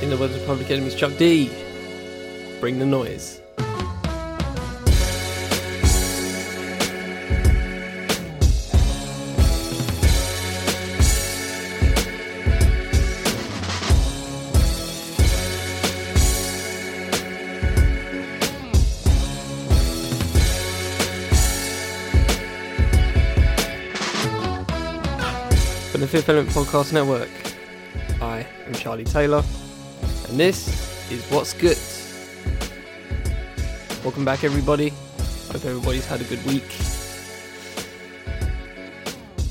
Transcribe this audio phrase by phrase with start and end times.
[0.00, 1.50] In the words of Public Enemy's Chuck D,
[2.60, 3.40] bring the noise.
[25.90, 27.28] From the Fifth Element Podcast Network,
[28.22, 29.42] I am Charlie Taylor,
[30.28, 31.78] and this is What's Good.
[34.04, 34.90] Welcome back, everybody.
[35.50, 36.64] Hope everybody's had a good week.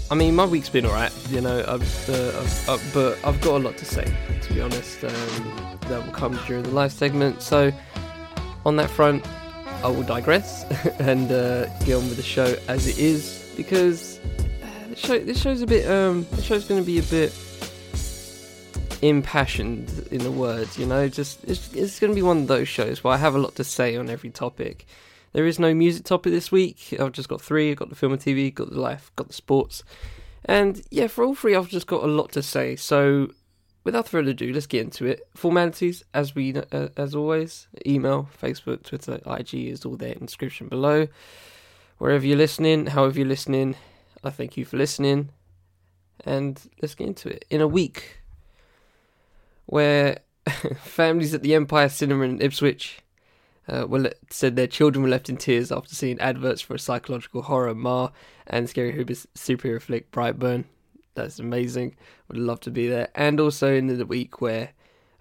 [0.09, 3.57] I mean, my week's been alright, you know, I've, uh, I've, uh, but I've got
[3.57, 4.05] a lot to say,
[4.41, 7.41] to be honest, um, that will come during the live segment.
[7.41, 7.71] So,
[8.65, 9.27] on that front,
[9.83, 10.63] I will digress
[10.99, 14.19] and uh, get on with the show as it is because
[14.61, 17.31] uh, this show this show's a bit um the show's going to be a bit
[19.01, 21.07] impassioned in the words, you know.
[21.07, 23.55] Just it's it's going to be one of those shows where I have a lot
[23.55, 24.85] to say on every topic.
[25.33, 26.95] There is no music topic this week.
[26.99, 27.71] I've just got three.
[27.71, 29.83] I've got the film and TV, got the life, got the sports,
[30.45, 32.75] and yeah, for all three, I've just got a lot to say.
[32.75, 33.31] So,
[33.83, 35.27] without further ado, let's get into it.
[35.35, 40.25] Formalities, as we uh, as always, email, Facebook, Twitter, IG is all there in the
[40.25, 41.07] description below.
[41.97, 43.75] Wherever you're listening, however you're listening,
[44.23, 45.29] I thank you for listening.
[46.25, 47.45] And let's get into it.
[47.49, 48.16] In a week
[49.67, 50.19] where
[50.77, 52.99] families at the Empire Cinema in Ipswich
[53.67, 57.43] uh, were said their children were left in tears after seeing adverts for a psychological
[57.43, 58.09] horror Ma
[58.47, 60.65] and Scary Hooper's superhero flick Brightburn.
[61.15, 61.95] That's amazing.
[62.29, 63.09] Would love to be there.
[63.13, 64.71] And also in the week where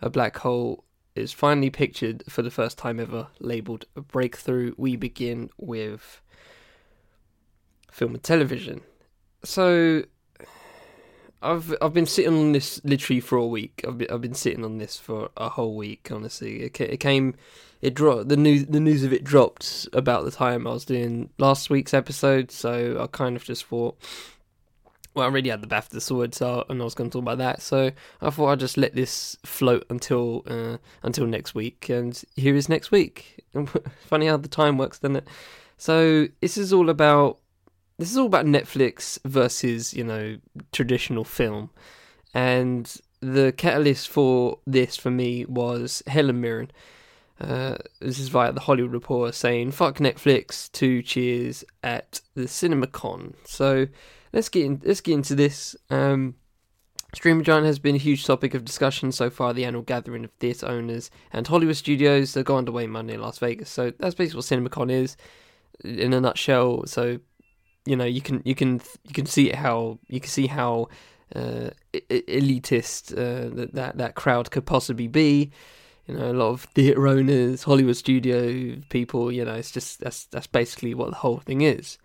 [0.01, 4.75] a black hole is finally pictured for the first time ever, labeled a breakthrough.
[4.77, 6.21] We begin with
[7.91, 8.83] film and television.
[9.43, 10.05] So
[11.43, 13.85] I've I've been sitting on this literally for a week.
[13.87, 16.09] I've been, I've been sitting on this for a whole week.
[16.11, 17.35] Honestly, it, it came,
[17.83, 18.29] it dropped.
[18.29, 21.95] The news the news of it dropped about the time I was doing last week's
[21.95, 22.51] episode.
[22.51, 23.99] So I kind of just thought,
[25.15, 27.39] well, I already had the BAFTA sword, so and I was going to talk about
[27.39, 27.61] that.
[27.61, 31.91] So I thought I'd just let this float until uh, until next week.
[31.91, 33.45] And here is next week.
[34.07, 35.29] Funny how the time works, doesn't it?
[35.77, 37.39] So this is all about
[37.99, 40.37] this is all about Netflix versus you know
[40.73, 41.71] traditional film,
[42.35, 46.71] and the catalyst for this for me was Helen Mirren.
[47.41, 53.35] Uh, this is via the Hollywood Reporter saying "fuck Netflix" two cheers at the CinemaCon.
[53.45, 53.87] So
[54.33, 55.77] let's get in, let's get into this.
[55.91, 56.35] Um,
[57.15, 59.55] Giant has been a huge topic of discussion so far.
[59.55, 63.39] The annual gathering of theatre owners and Hollywood studios that go underway Monday in Las
[63.39, 63.71] Vegas.
[63.71, 65.17] So that's basically what CinemaCon is
[65.83, 66.87] in a nutshell.
[66.87, 67.21] So
[67.87, 70.89] you know you can you can you can see how you can see how
[71.35, 71.71] uh,
[72.11, 75.51] elitist uh, that, that crowd could possibly be.
[76.07, 79.33] You know, a lot of theatre owners, Hollywood studio people.
[79.33, 81.99] You know, it's just that's that's basically what the whole thing is.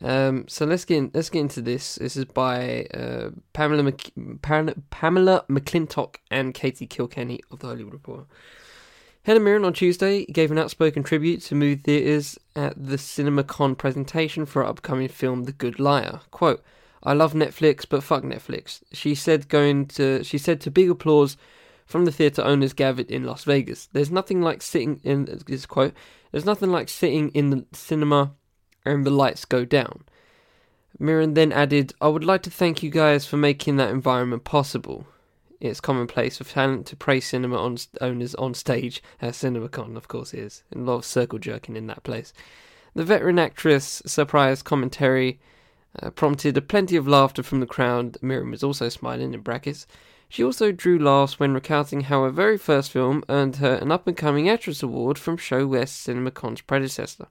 [0.00, 1.96] Um, so let's get in, let's get into this.
[1.96, 8.24] This is by uh, Pamela Mc, Pamela McClintock and Katie Kilkenny of the Hollywood Reporter.
[9.28, 14.46] Helen Mirren on Tuesday gave an outspoken tribute to movie theatres at the CinemaCon presentation
[14.46, 16.20] for her upcoming film The Good Liar.
[16.30, 16.64] Quote,
[17.02, 18.82] I love Netflix, but fuck Netflix.
[18.90, 21.36] She said going to she said to big applause
[21.84, 23.90] from the theatre owners gathered in Las Vegas.
[23.92, 25.92] There's nothing like sitting in this quote,
[26.32, 28.32] there's nothing like sitting in the cinema
[28.86, 30.04] and the lights go down.
[30.98, 35.04] Mirren then added, I would like to thank you guys for making that environment possible.
[35.60, 40.32] It's commonplace for talent to praise cinema on owners on stage, as CinemaCon, of course,
[40.32, 40.62] is.
[40.70, 42.32] And a lot of circle jerking in that place.
[42.94, 45.40] The veteran actress' surprise commentary
[46.00, 48.18] uh, prompted a plenty of laughter from the crowd.
[48.22, 49.86] Mirren was also smiling in brackets.
[50.28, 54.06] She also drew laughs when recounting how her very first film earned her an up
[54.06, 57.28] and coming actress award from ShoWest CinemaCon's predecessor.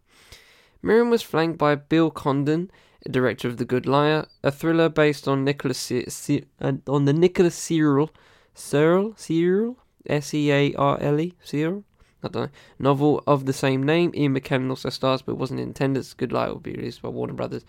[0.82, 2.72] Mirren was flanked by Bill Condon,
[3.12, 7.14] director of The Good Liar, a thriller based on Nicholas C- C- uh, on the
[7.14, 8.10] Nicholas Searle
[8.54, 9.78] Searle Searle
[10.08, 11.84] S E A R L E Searle
[12.24, 12.50] I don't know
[12.80, 14.12] novel of the same name.
[14.16, 16.04] Ian McKellen also stars, but wasn't intended.
[16.04, 17.64] The Good Liar will be released by Warner Brothers.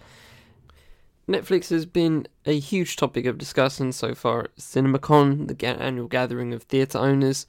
[1.28, 6.08] Netflix has been a huge topic of discussion so far at CinemaCon, the ga- annual
[6.08, 7.46] gathering of theatre owners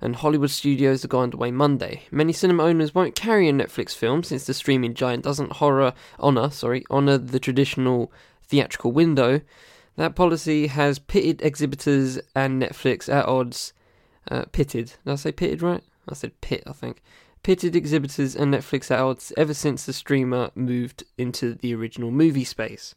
[0.00, 2.02] and Hollywood studios are going underway Monday.
[2.10, 6.50] Many cinema owners won't carry a Netflix film since the streaming giant doesn't horror honor,
[6.50, 8.12] sorry, honor the traditional
[8.46, 9.40] theatrical window.
[9.96, 13.72] That policy has pitted exhibitors and Netflix at odds.
[14.28, 14.94] Uh, pitted.
[15.04, 15.82] Did I say pitted right?
[16.08, 17.02] I said pit, I think.
[17.42, 22.44] Pitted exhibitors and Netflix at odds ever since the streamer moved into the original movie
[22.44, 22.94] space.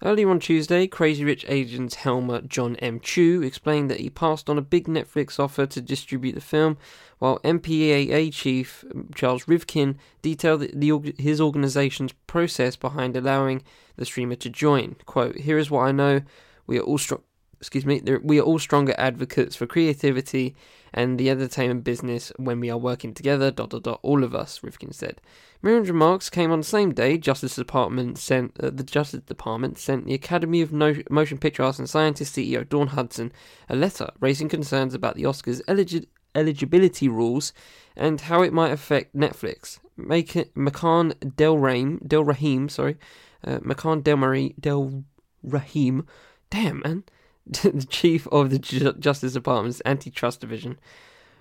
[0.00, 3.00] Earlier on Tuesday, Crazy Rich Asians helmer John M.
[3.00, 6.78] Chu explained that he passed on a big Netflix offer to distribute the film,
[7.18, 8.84] while MPAA chief
[9.16, 13.64] Charles Rivkin detailed the, his organization's process behind allowing
[13.96, 14.94] the streamer to join.
[15.04, 16.20] Quote, Here is what I know.
[16.68, 17.22] We are all strong.
[17.60, 18.00] Excuse me.
[18.22, 20.54] We are all stronger advocates for creativity
[20.94, 23.50] and the entertainment business when we are working together.
[23.50, 24.00] Dot dot dot.
[24.02, 25.20] All of us, Rivkin said.
[25.62, 27.18] Mirren's remarks came on the same day.
[27.18, 31.80] Justice Department sent uh, the Justice Department sent the Academy of no- Motion Picture Arts
[31.80, 33.32] and Sciences CEO Dawn Hudson
[33.68, 36.06] a letter raising concerns about the Oscars' eligi-
[36.36, 37.52] eligibility rules
[37.96, 39.80] and how it might affect Netflix.
[39.96, 42.96] Make it, Makan Del Rahim, Del Rahim, sorry,
[43.44, 45.02] uh, Makan Del Marie Del
[45.42, 46.06] Rahim,
[46.50, 47.02] damn man,
[47.62, 50.78] the chief of the Justice Department's Antitrust Division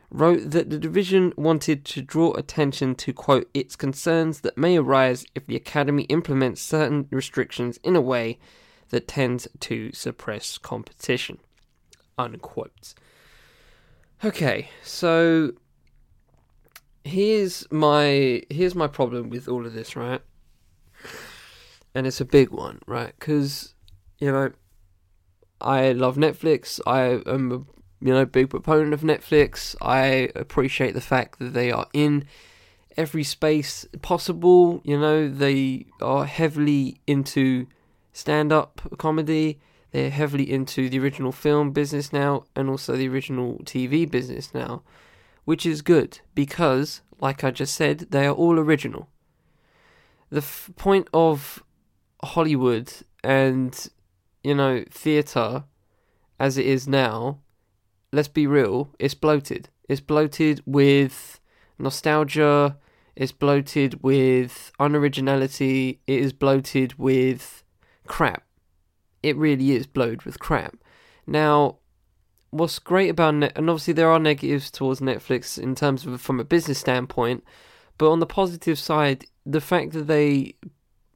[0.10, 5.26] wrote that the division wanted to draw attention to, quote, its concerns that may arise
[5.36, 8.40] if the Academy implements certain restrictions in a way
[8.90, 11.40] that tends to suppress competition,
[12.18, 12.94] unquote.
[14.24, 15.52] Okay, so
[17.04, 20.22] here's my here's my problem with all of this, right?
[21.94, 23.14] And it's a big one, right?
[23.20, 23.74] Because
[24.20, 24.52] you know,
[25.60, 26.80] I love Netflix.
[26.86, 27.68] I am
[28.00, 29.76] you know, big proponent of Netflix.
[29.82, 32.26] I appreciate the fact that they are in
[32.96, 34.82] every space possible.
[34.84, 37.68] You know, they are heavily into
[38.14, 39.60] stand up comedy,
[39.92, 44.82] they're heavily into the original film business now, and also the original TV business now,
[45.46, 49.08] which is good because, like I just said, they are all original.
[50.30, 51.64] The f- point of
[52.24, 52.92] Hollywood
[53.24, 53.88] and,
[54.48, 55.64] you know, theatre
[56.40, 57.40] as it is now
[58.12, 59.70] let's be real, it's bloated.
[59.90, 61.40] It's bloated with
[61.80, 62.78] nostalgia,
[63.16, 67.64] it's bloated with unoriginality, it is bloated with
[68.06, 68.44] crap.
[69.24, 70.76] It really is bloated with crap.
[71.26, 71.78] Now,
[72.52, 76.40] what's great about Net, and obviously there are negatives towards Netflix in terms of from
[76.40, 77.44] a business standpoint,
[77.98, 80.56] but on the positive side, the fact that they,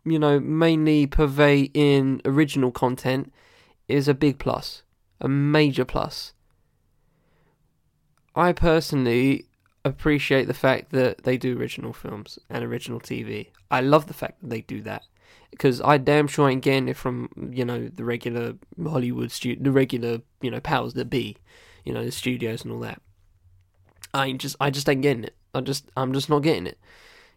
[0.04, 3.32] you know, mainly purvey in original content
[3.88, 4.84] is a big plus,
[5.20, 6.34] a major plus.
[8.36, 9.46] I personally
[9.84, 13.50] appreciate the fact that they do original films and original TV.
[13.70, 15.04] I love the fact that they do that
[15.50, 19.72] because I damn sure ain't getting it from you know the regular Hollywood stu- the
[19.72, 21.38] regular you know powers that be,
[21.84, 23.02] you know the studios and all that.
[24.14, 25.36] I just I just ain't getting it.
[25.54, 26.80] I just I'm just not getting it.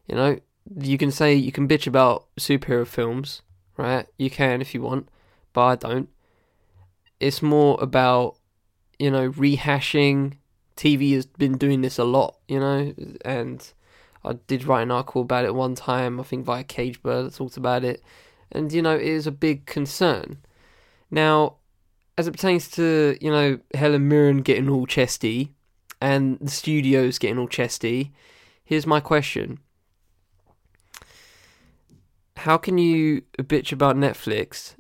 [0.07, 0.39] You know,
[0.81, 3.43] you can say you can bitch about superhero films,
[3.77, 4.07] right?
[4.19, 5.09] You can if you want,
[5.53, 6.09] but I don't.
[7.21, 8.37] It's more about
[8.99, 10.35] you know rehashing
[10.77, 12.95] TV has been doing this a lot, you know,
[13.25, 13.73] and
[14.25, 17.57] I did write an article about it one time, I think via Cagebird, that talked
[17.57, 18.03] about it,
[18.51, 20.39] and you know, it is a big concern.
[21.11, 21.57] Now,
[22.17, 25.53] as it pertains to, you know, Helen Mirren getting all chesty
[26.01, 28.13] and the studios getting all chesty,
[28.65, 29.59] here's my question.
[32.45, 34.75] How can you bitch about Netflix,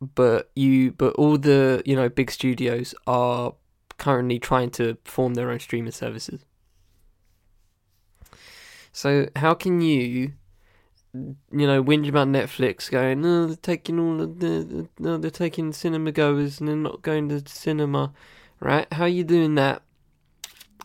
[0.00, 3.52] but you, but all the you know big studios are
[3.98, 6.46] currently trying to form their own streaming services.
[8.92, 10.32] So how can you,
[11.12, 15.30] you know, whinge about Netflix going, no, they're taking all of the, no, oh, they're
[15.30, 18.14] taking cinema goers and they're not going to cinema,
[18.60, 18.90] right?
[18.92, 19.82] How are you doing that?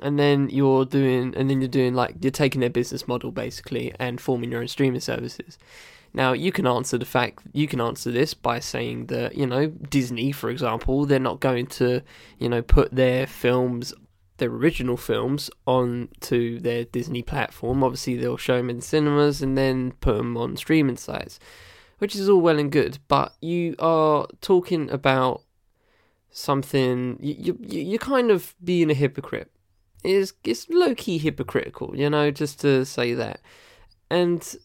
[0.02, 3.94] And then you're doing, and then you're doing like you're taking their business model basically
[3.98, 5.58] and forming your own streaming services.
[6.16, 9.68] Now, you can answer the fact, you can answer this by saying that, you know,
[9.68, 12.02] Disney, for example, they're not going to,
[12.40, 13.94] you know, put their films,
[14.38, 17.84] their original films, onto their Disney platform.
[17.84, 21.38] Obviously, they'll show them in cinemas and then put them on streaming sites,
[21.98, 22.98] which is all well and good.
[23.10, 25.42] But you are talking about
[26.32, 29.52] something, you, you, you're kind of being a hypocrite.
[30.02, 33.42] It's, it's low key hypocritical, you know, just to say that.
[34.10, 34.56] And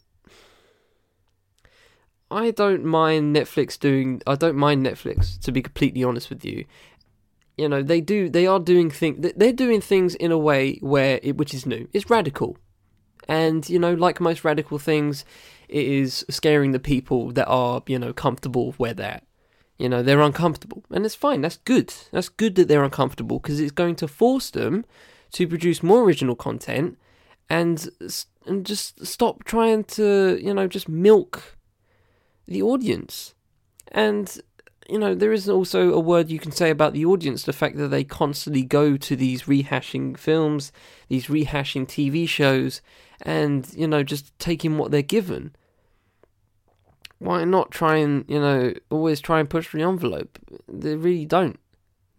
[2.30, 4.22] I don't mind Netflix doing.
[4.26, 6.64] I don't mind Netflix to be completely honest with you.
[7.56, 8.28] You know they do.
[8.28, 9.32] They are doing things.
[9.36, 11.88] They're doing things in a way where it, which is new.
[11.92, 12.56] It's radical,
[13.28, 15.24] and you know, like most radical things,
[15.68, 19.20] it is scaring the people that are you know comfortable where they're.
[19.78, 21.40] You know they're uncomfortable, and it's fine.
[21.40, 21.92] That's good.
[22.12, 24.84] That's good that they're uncomfortable because it's going to force them
[25.32, 26.98] to produce more original content,
[27.48, 27.88] and
[28.46, 31.56] and just stop trying to you know just milk
[32.50, 33.34] the audience.
[33.92, 34.38] And,
[34.88, 37.76] you know, there is also a word you can say about the audience the fact
[37.78, 40.72] that they constantly go to these rehashing films,
[41.08, 42.82] these rehashing TV shows,
[43.22, 45.54] and, you know, just taking what they're given.
[47.20, 50.38] why not try and you know always try and push the envelope?
[50.66, 51.60] They really don't.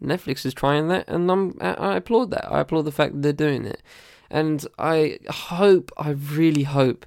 [0.01, 2.51] Netflix is trying that, and I'm I applaud that.
[2.51, 3.81] I applaud the fact that they're doing it,
[4.29, 7.05] and I hope, I really hope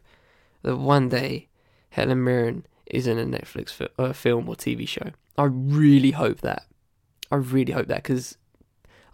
[0.63, 1.49] that one day
[1.91, 5.11] Helen Mirren is in a Netflix fi- uh, film or TV show.
[5.37, 6.67] I really hope that.
[7.31, 8.37] I really hope that because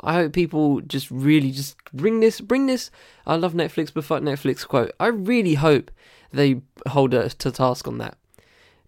[0.03, 2.91] I hope people just really just bring this, bring this.
[3.27, 4.93] I love Netflix, but fuck Netflix quote.
[4.99, 5.91] I really hope
[6.33, 8.17] they hold us to task on that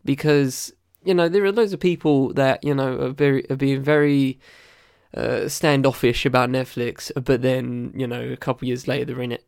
[0.05, 0.73] because
[1.05, 4.39] you know there are loads of people that you know are very are being very
[5.15, 9.45] uh, standoffish about Netflix, but then you know a couple years later they're in it.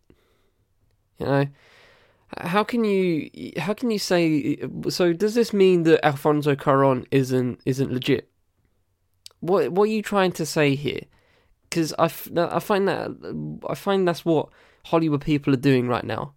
[1.19, 1.47] You know,
[2.39, 4.59] how can you how can you say?
[4.89, 8.31] So does this mean that Alfonso Cuarón isn't isn't legit?
[9.41, 11.03] What what are you trying to say here?
[11.69, 14.49] Because I, I find that I find that's what
[14.87, 16.35] Hollywood people are doing right now.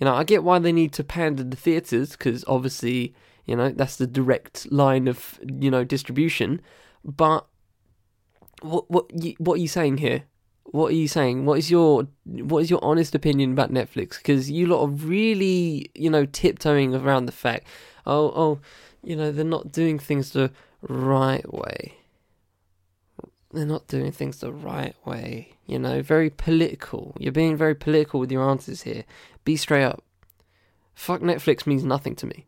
[0.00, 3.14] You know, I get why they need to pander the theaters because obviously
[3.46, 6.60] you know that's the direct line of you know distribution,
[7.04, 7.46] but
[8.62, 10.24] what what what are you saying here?
[10.74, 11.46] What are you saying?
[11.46, 14.16] What is your what is your honest opinion about Netflix?
[14.16, 17.68] Because you lot are really you know tiptoeing around the fact,
[18.06, 18.60] oh oh,
[19.00, 20.50] you know they're not doing things the
[20.82, 21.94] right way.
[23.52, 25.54] They're not doing things the right way.
[25.64, 27.14] You know, very political.
[27.20, 29.04] You're being very political with your answers here.
[29.44, 30.02] Be straight up.
[30.92, 32.46] Fuck Netflix means nothing to me.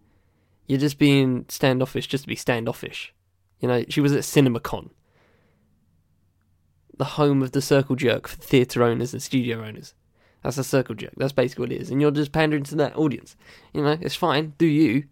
[0.66, 3.14] You're just being standoffish just to be standoffish.
[3.60, 4.90] You know, she was at CinemaCon
[6.96, 9.94] the home of the circle jerk for theatre owners and studio owners.
[10.42, 11.12] That's a circle jerk.
[11.16, 11.90] That's basically what it is.
[11.90, 13.36] And you're just pandering to that audience.
[13.72, 14.54] You know, it's fine.
[14.58, 15.04] Do you.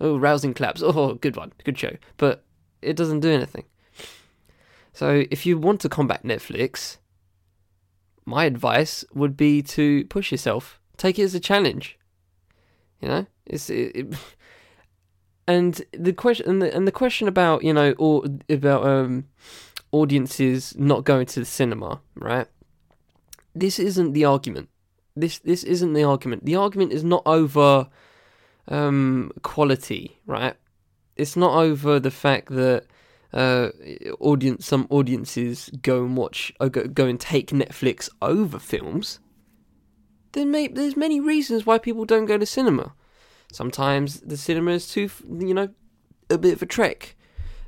[0.00, 0.82] Oh, rousing claps.
[0.84, 1.52] Oh, good one.
[1.64, 1.96] Good show.
[2.16, 2.44] But
[2.82, 3.64] it doesn't do anything.
[4.92, 6.98] So if you want to combat Netflix,
[8.24, 10.80] my advice would be to push yourself.
[10.96, 11.98] Take it as a challenge.
[13.00, 14.14] You know, it's it, it
[15.48, 19.26] and the question and the, and the question about you know or about um
[19.94, 22.46] audiences not going to the cinema, right?
[23.54, 24.68] This isn't the argument.
[25.16, 26.44] This this isn't the argument.
[26.44, 27.88] The argument is not over
[28.68, 30.56] um, quality, right?
[31.16, 32.86] It's not over the fact that
[33.32, 33.70] uh,
[34.20, 39.20] audience some audiences go and watch uh, go, go and take Netflix over films.
[40.32, 42.94] Then may, there's many reasons why people don't go to cinema.
[43.52, 45.68] Sometimes the cinema is too, you know,
[46.28, 47.14] a bit of a trek.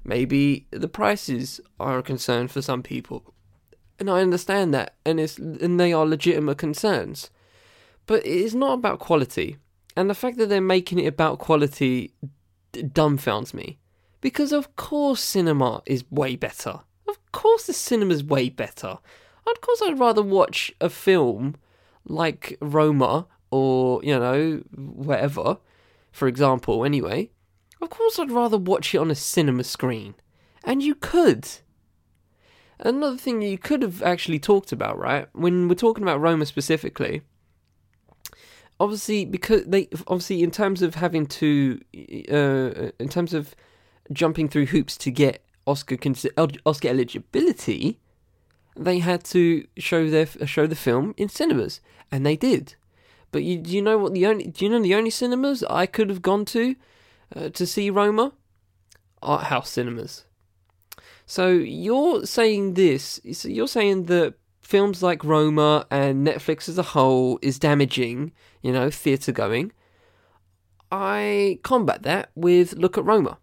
[0.06, 3.34] Maybe the prices are a concern for some people.
[3.98, 7.30] And I understand that, and it's and they are legitimate concerns.
[8.06, 9.56] But it is not about quality.
[9.96, 12.12] And the fact that they're making it about quality
[12.70, 13.78] d- dumbfounds me.
[14.20, 16.80] Because of course cinema is way better.
[17.08, 18.98] Of course the cinema's way better.
[19.46, 21.56] Of course I'd rather watch a film
[22.04, 25.58] like Roma or, you know, whatever,
[26.12, 27.30] for example, anyway,
[27.80, 30.14] of course, I'd rather watch it on a cinema screen.
[30.64, 31.48] And you could.
[32.78, 35.28] Another thing you could have actually talked about, right?
[35.32, 37.22] When we're talking about Roma specifically,
[38.78, 41.80] obviously, because they, obviously, in terms of having to,
[42.30, 43.54] uh, in terms of
[44.12, 45.96] jumping through hoops to get Oscar
[46.66, 47.98] Oscar eligibility,
[48.76, 51.80] they had to show their show the film in cinemas,
[52.12, 52.74] and they did.
[53.32, 55.86] But you, do you know what the only do you know the only cinemas I
[55.86, 56.76] could have gone to
[57.34, 58.32] uh, to see Roma?
[59.22, 60.24] Art house cinemas.
[61.26, 67.38] So you're saying this, you're saying that films like Roma and Netflix as a whole
[67.42, 69.72] is damaging, you know, theatre going.
[70.90, 73.38] I combat that with look at Roma.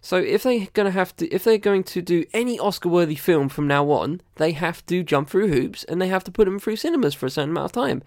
[0.00, 3.66] So if they're gonna have to, if they're going to do any Oscar-worthy film from
[3.66, 6.76] now on, they have to jump through hoops and they have to put them through
[6.76, 8.02] cinemas for a certain amount of time,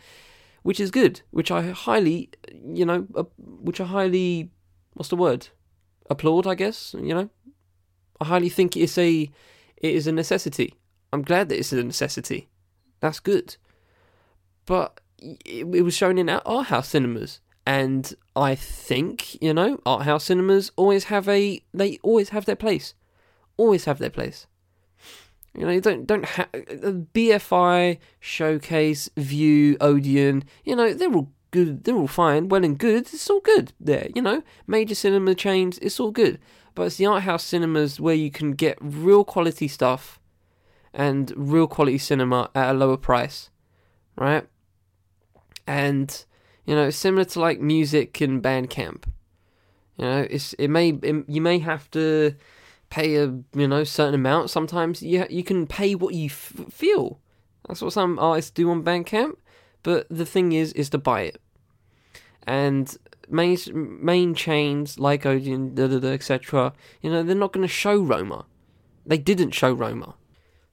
[0.63, 1.21] which is good.
[1.31, 2.29] Which I highly,
[2.63, 4.51] you know, uh, which I highly
[4.97, 5.47] what's the word?
[6.09, 6.95] Applaud, I guess.
[6.99, 7.29] You know,
[8.19, 9.29] I highly think it's a
[9.77, 10.73] it is a necessity.
[11.13, 12.49] I'm glad that it's a necessity.
[12.99, 13.55] That's good.
[14.65, 14.99] But
[15.45, 20.71] it, was shown in art house cinemas, and I think you know art house cinemas
[20.75, 22.93] always have a they always have their place,
[23.55, 24.47] always have their place.
[25.55, 30.43] You know, you don't don't have uh, BFI, Showcase, Vue, Odeon.
[30.63, 31.83] You know, they're all good.
[31.83, 33.07] They're all fine, well and good.
[33.13, 34.43] It's all good there, you know.
[34.65, 36.39] Major cinema chains, it's all good.
[36.75, 40.19] But it's the art house cinemas where you can get real quality stuff
[40.93, 43.49] and real quality cinema at a lower price,
[44.15, 44.47] right?
[45.65, 46.25] And
[46.65, 49.05] you know, similar to like music and Bandcamp.
[49.97, 52.35] You know, it's it may it, you may have to
[52.89, 54.49] pay a you know certain amount.
[54.49, 57.19] Sometimes you you can pay what you f- feel.
[57.67, 59.35] That's what some artists do on Bandcamp.
[59.87, 61.39] But the thing is, is to buy it.
[62.45, 62.93] And
[63.29, 66.73] main main chains like Odeon, etc.
[67.01, 68.47] You know, they're not going to show Roma.
[69.05, 70.15] They didn't show Roma.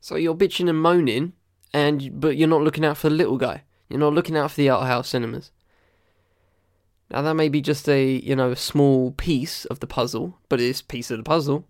[0.00, 1.34] So you're bitching and moaning,
[1.72, 3.62] and but you're not looking out for the little guy.
[3.88, 5.52] You're not looking out for the art house cinemas.
[7.08, 10.60] Now that may be just a you know a small piece of the puzzle, but
[10.60, 11.68] it's piece of the puzzle,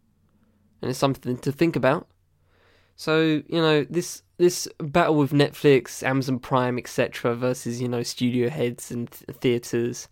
[0.81, 2.09] and it's something to think about.
[2.97, 7.35] So you know this this battle with Netflix, Amazon Prime, etc.
[7.35, 10.09] versus you know studio heads and th- theaters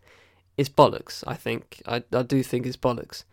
[0.56, 1.24] is bollocks.
[1.26, 3.24] I think I I do think it's bollocks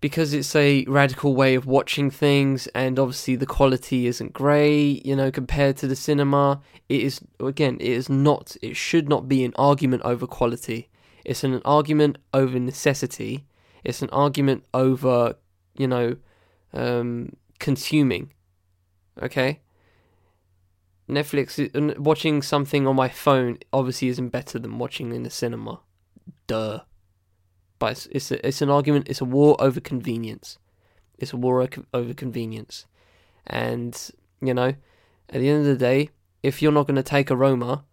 [0.00, 5.04] because it's a radical way of watching things, and obviously the quality isn't great.
[5.06, 8.56] You know, compared to the cinema, it is again it is not.
[8.62, 10.88] It should not be an argument over quality.
[11.24, 13.46] It's an argument over necessity.
[13.84, 15.36] It's an argument over
[15.76, 16.16] you know.
[16.72, 18.32] Um, consuming.
[19.22, 19.60] Okay?
[21.08, 25.80] Netflix, watching something on my phone obviously isn't better than watching in the cinema.
[26.46, 26.80] Duh.
[27.78, 30.58] But it's, it's, a, it's an argument, it's a war over convenience.
[31.18, 32.86] It's a war over convenience.
[33.46, 34.10] And,
[34.40, 34.74] you know,
[35.30, 36.10] at the end of the day,
[36.42, 37.84] if you're not going to take a Roma,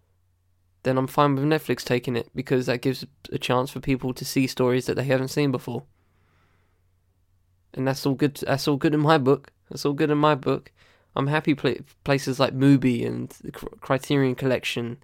[0.83, 4.25] then I'm fine with Netflix taking it because that gives a chance for people to
[4.25, 5.83] see stories that they haven't seen before
[7.73, 8.35] and that's all good.
[8.35, 9.51] That's all good in my book.
[9.69, 10.71] That's all good in my book.
[11.15, 14.97] I'm happy pl- places like Mubi and the Criterion Collection.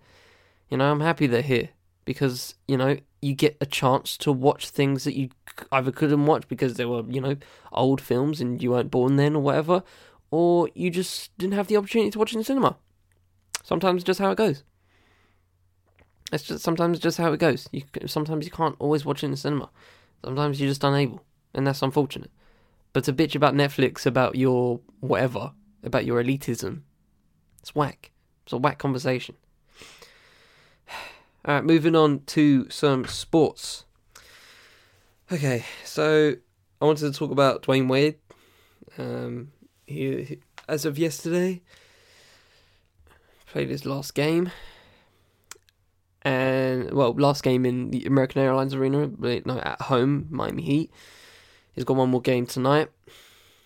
[0.69, 1.69] You know, I'm happy they're here
[2.05, 5.29] because you know you get a chance to watch things that you
[5.71, 7.35] either couldn't watch because they were you know
[7.71, 9.83] old films and you weren't born then or whatever,
[10.31, 12.77] or you just didn't have the opportunity to watch in the cinema.
[13.63, 14.63] Sometimes just how it goes.
[16.31, 17.67] It's just sometimes just how it goes.
[17.71, 19.69] You sometimes you can't always watch in the cinema.
[20.23, 21.23] Sometimes you're just unable,
[21.53, 22.31] and that's unfortunate.
[22.93, 25.51] But to bitch about Netflix, about your whatever,
[25.83, 26.81] about your elitism,
[27.59, 28.11] it's whack.
[28.43, 29.35] It's a whack conversation.
[31.47, 33.85] Alright, moving on to some sports.
[35.31, 36.35] Okay, so
[36.81, 38.15] I wanted to talk about Dwyane Wade.
[38.97, 39.51] Um,
[39.85, 41.61] he, he, as of yesterday,
[43.45, 44.51] played his last game.
[46.23, 49.09] And, well, last game in the American Airlines Arena,
[49.45, 50.91] no, at home, Miami Heat.
[51.73, 52.89] He's got one more game tonight,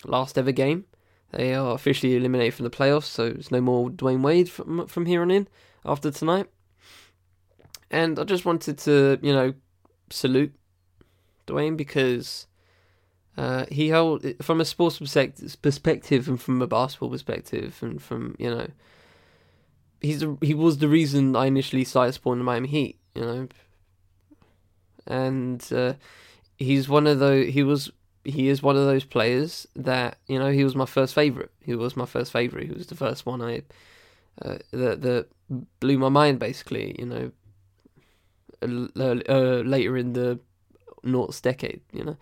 [0.06, 0.86] last ever game.
[1.32, 5.06] They are officially eliminated from the playoffs, so there's no more Dwyane Wade from from
[5.06, 5.48] here on in
[5.84, 6.48] after tonight.
[7.90, 9.54] And I just wanted to, you know,
[10.10, 10.54] salute
[11.48, 12.48] Dwyane because
[13.38, 18.50] uh, he held from a sports perspective and from a basketball perspective and from you
[18.50, 18.68] know
[20.04, 23.48] he's a, he was the reason I initially started supporting the Miami Heat, you know,
[25.08, 25.94] and uh,
[26.58, 27.54] he's one of those.
[27.54, 27.92] He was
[28.24, 31.52] he is one of those players that you know he was my first favorite.
[31.62, 32.68] He was my first favorite.
[32.68, 33.64] He was the first one I
[34.42, 35.28] uh, that that
[35.80, 36.40] blew my mind.
[36.40, 37.32] Basically, you know,
[38.98, 40.40] uh, later in the
[41.04, 42.18] North's decade, you know,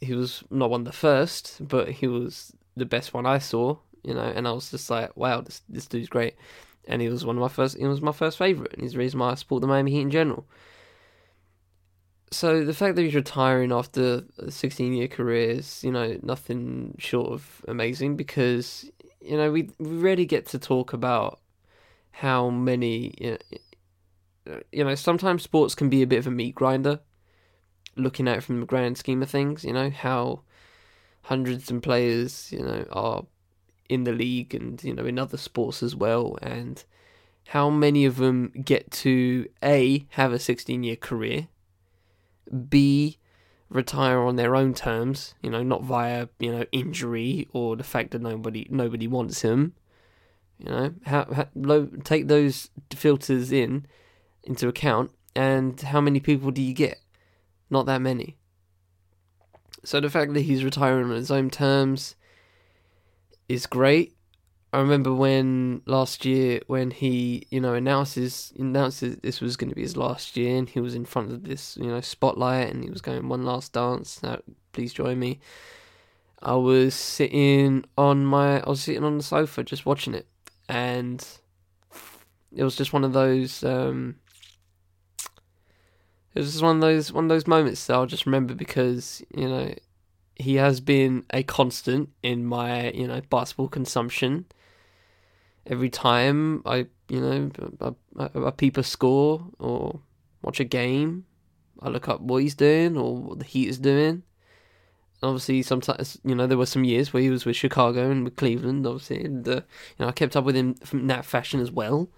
[0.00, 3.78] he was not one of the first, but he was the best one I saw.
[4.04, 6.34] You know, and I was just like, wow, this this dude's great.
[6.86, 7.76] And he was one of my first.
[7.76, 10.02] He was my first favorite, and he's the reason why I support the Miami Heat
[10.02, 10.46] in general
[12.30, 16.94] so the fact that he's retiring after a 16 year career is, you know, nothing
[16.98, 21.40] short of amazing because, you know, we, rarely get to talk about
[22.10, 23.38] how many, you
[24.46, 27.00] know, you know, sometimes sports can be a bit of a meat grinder,
[27.96, 30.42] looking at it from the grand scheme of things, you know, how
[31.22, 33.24] hundreds of players, you know, are
[33.88, 36.84] in the league and, you know, in other sports as well, and
[37.48, 41.48] how many of them get to A, have a 16 year career
[42.68, 43.18] B,
[43.70, 48.12] retire on their own terms, you know, not via, you know, injury or the fact
[48.12, 49.74] that nobody nobody wants him.
[50.58, 53.86] You know, how, how take those filters in
[54.42, 56.98] into account and how many people do you get?
[57.70, 58.36] Not that many.
[59.84, 62.16] So the fact that he's retiring on his own terms
[63.48, 64.17] is great.
[64.70, 69.74] I remember when last year when he, you know, announces announces this was going to
[69.74, 72.84] be his last year, and he was in front of this, you know, spotlight, and
[72.84, 74.22] he was going one last dance.
[74.22, 74.40] Now,
[74.72, 75.40] please join me.
[76.42, 80.26] I was sitting on my, I was sitting on the sofa just watching it,
[80.68, 81.26] and
[82.54, 83.64] it was just one of those.
[83.64, 84.16] Um,
[86.34, 89.22] it was just one of those one of those moments that I'll just remember because
[89.34, 89.74] you know
[90.36, 94.44] he has been a constant in my you know basketball consumption
[95.68, 97.50] every time I, you know,
[97.80, 100.00] I, I, I peep a score or
[100.42, 101.26] watch a game,
[101.80, 104.22] I look up what he's doing or what the Heat is doing.
[105.22, 108.36] Obviously, sometimes you know there were some years where he was with Chicago and with
[108.36, 109.60] Cleveland, obviously, and uh, you
[109.98, 112.08] know I kept up with him from that fashion as well.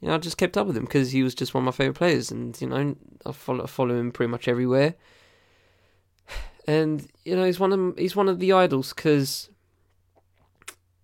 [0.00, 1.72] you know, I just kept up with him because he was just one of my
[1.72, 4.94] favorite players, and you know, I follow follow him pretty much everywhere.
[6.64, 9.50] And you know, he's one of he's one of the idols because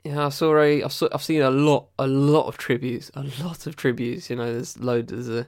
[0.05, 3.25] yeah, I saw a I saw, I've seen a lot a lot of tributes, a
[3.43, 4.31] lot of tributes.
[4.31, 5.13] You know, there's loads.
[5.13, 5.47] There's a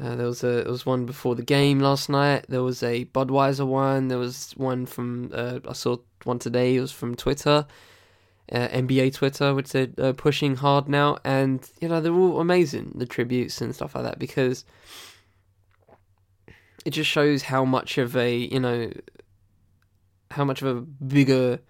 [0.00, 2.46] uh, there was a there was one before the game last night.
[2.48, 4.08] There was a Budweiser one.
[4.08, 6.76] There was one from uh, I saw one today.
[6.76, 7.66] It was from Twitter,
[8.52, 12.92] uh, NBA Twitter, which said uh, pushing hard now, and you know they're all amazing.
[12.96, 14.64] The tributes and stuff like that because
[16.84, 18.90] it just shows how much of a you know
[20.32, 21.60] how much of a bigger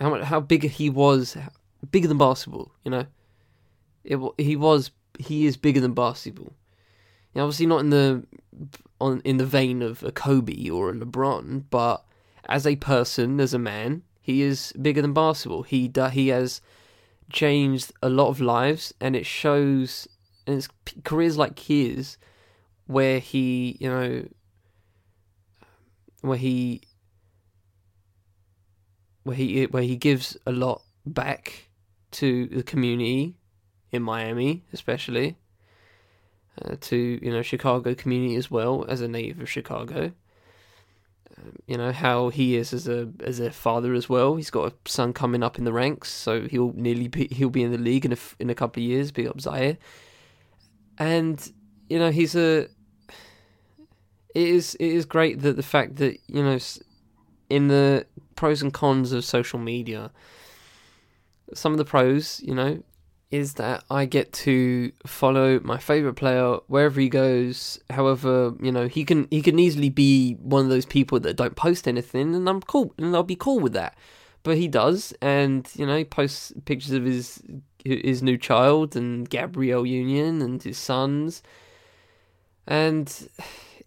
[0.00, 1.36] how much how big he was
[1.90, 2.72] bigger than basketball.
[2.84, 3.06] You know,
[4.04, 6.52] it he was he is bigger than basketball
[7.34, 8.24] you know, obviously not in the
[9.00, 12.04] on in the vein of a Kobe or a LeBron, but
[12.48, 15.64] as a person, as a man, he is bigger than basketball.
[15.64, 16.60] He he has
[17.30, 20.08] changed a lot of lives, and it shows.
[20.46, 20.68] in his
[21.04, 22.18] careers like his,
[22.86, 24.28] where he, you know,
[26.20, 26.82] where he,
[29.24, 31.68] where he, where he gives a lot back
[32.12, 33.36] to the community
[33.90, 35.36] in Miami, especially
[36.62, 40.12] uh, to you know Chicago community as well as a native of Chicago.
[41.36, 44.36] Um, you know how he is as a as a father as well.
[44.36, 47.62] He's got a son coming up in the ranks, so he'll nearly be he'll be
[47.62, 49.10] in the league in a in a couple of years.
[49.10, 49.78] Big up Zaire,
[50.98, 51.52] and
[51.88, 52.68] you know he's a.
[54.34, 56.58] It is it is great that the fact that you know
[57.50, 60.10] in the pros and cons of social media,
[61.52, 62.82] some of the pros, you know,
[63.30, 67.80] is that I get to follow my favorite player wherever he goes.
[67.90, 71.56] However, you know he can he can easily be one of those people that don't
[71.56, 73.96] post anything, and I'm cool, and I'll be cool with that.
[74.44, 77.42] But he does, and you know he posts pictures of his
[77.84, 81.42] his new child and Gabrielle Union and his sons,
[82.66, 83.28] and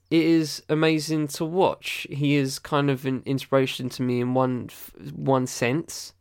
[0.09, 2.07] it is amazing to watch.
[2.09, 4.69] He is kind of an inspiration to me in one
[5.15, 6.13] one sense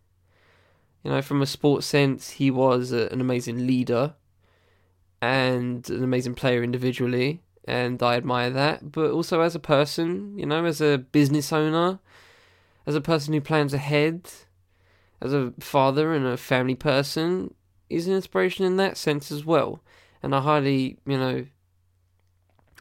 [1.06, 4.14] you know, from a sports sense, he was a, an amazing leader
[5.22, 8.90] and an amazing player individually, and I admire that.
[8.90, 12.00] But also as a person, you know, as a business owner,
[12.88, 14.28] as a person who plans ahead,
[15.22, 17.54] as a father and a family person,
[17.88, 19.84] he's an inspiration in that sense as well.
[20.24, 21.46] And I highly, you know,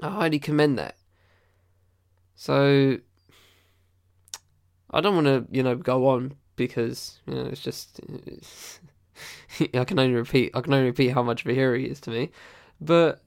[0.01, 0.95] I highly commend that.
[2.35, 2.97] So
[4.91, 8.79] I don't want to, you know, go on because you know it's just it's,
[9.73, 11.99] I can only repeat I can only repeat how much of a hero he is
[12.01, 12.31] to me,
[12.79, 13.21] but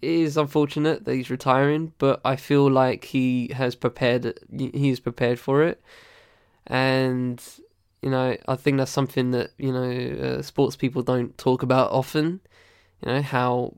[0.00, 1.92] it is unfortunate that he's retiring.
[1.98, 5.82] But I feel like he has prepared he is prepared for it,
[6.66, 7.42] and
[8.02, 11.90] you know I think that's something that you know uh, sports people don't talk about
[11.90, 12.40] often.
[13.02, 13.74] You know how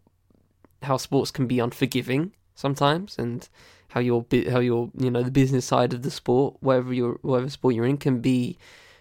[0.84, 3.48] how sports can be unforgiving sometimes, and
[3.88, 7.48] how your how your you know the business side of the sport, whatever your whatever
[7.50, 8.58] sport you're in, can be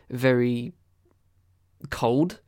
[0.09, 0.73] very
[1.89, 2.39] cold,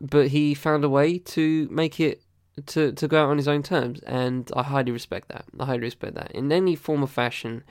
[0.00, 2.22] but he found a way to make it
[2.66, 5.44] to to go out on his own terms, and I highly respect that.
[5.58, 6.32] I highly respect that.
[6.32, 7.64] In any form of fashion,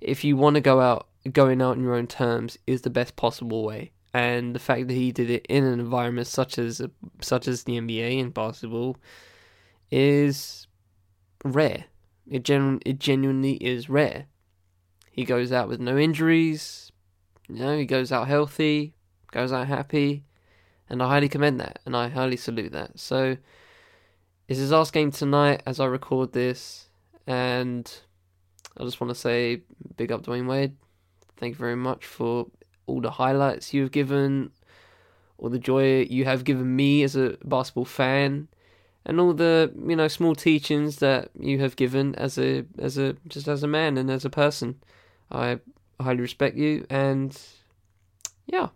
[0.00, 3.16] if you want to go out, going out on your own terms is the best
[3.16, 3.92] possible way.
[4.12, 6.80] And the fact that he did it in an environment such as
[7.20, 8.96] such as the NBA and basketball
[9.90, 10.66] is
[11.44, 11.84] rare.
[12.28, 14.26] It gen it genuinely is rare.
[15.10, 16.90] He goes out with no injuries.
[17.48, 18.94] You know, he goes out healthy,
[19.30, 20.24] goes out happy,
[20.88, 22.98] and I highly commend that, and I highly salute that.
[22.98, 23.36] So,
[24.48, 26.88] it's his last game tonight as I record this,
[27.26, 27.90] and
[28.78, 29.62] I just want to say
[29.96, 30.76] big up Dwyane Wade.
[31.36, 32.46] Thank you very much for
[32.86, 34.50] all the highlights you've given,
[35.38, 38.48] all the joy you have given me as a basketball fan,
[39.06, 43.16] and all the you know small teachings that you have given as a as a
[43.28, 44.76] just as a man and as a person.
[45.30, 45.60] I
[46.00, 47.36] highly respect you, and
[48.46, 48.68] yeah,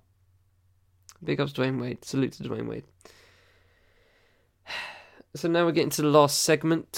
[1.23, 2.05] big ups Dwyane Wade.
[2.05, 2.85] Salute to Dwyane Wade.
[5.35, 6.89] So now we're getting to the last segment.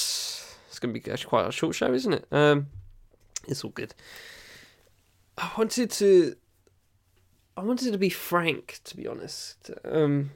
[0.68, 2.26] It's going to be quite a short show, isn't it?
[2.30, 2.68] Um,
[3.48, 3.92] it's all good.
[5.36, 6.36] I wanted to,
[7.56, 9.72] I wanted to be frank, to be honest.
[9.84, 10.30] Um,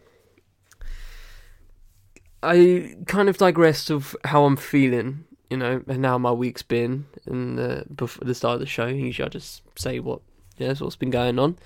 [2.44, 7.06] I kind of digressed of how I'm feeling you know, and how my week's been.
[7.26, 10.20] And uh, before the start of the show, usually I just say what,
[10.56, 11.58] yeah, what's been going on.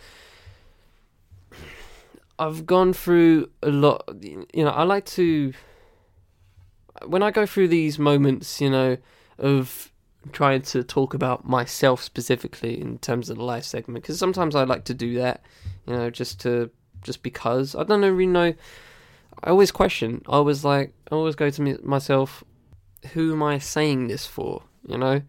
[2.39, 4.09] I've gone through a lot.
[4.21, 5.55] You know, I like to
[7.07, 8.99] when I go through these moments, you know,
[9.39, 9.91] of
[10.33, 14.65] trying to talk about myself specifically in terms of the live segment, because sometimes I
[14.65, 15.43] like to do that,
[15.87, 16.71] you know, just to
[17.03, 18.55] just because I don't really know.
[19.43, 20.23] I always question.
[20.29, 22.45] I was like, I always go to myself,
[23.13, 24.63] who am I saying this for?
[24.87, 25.23] You know,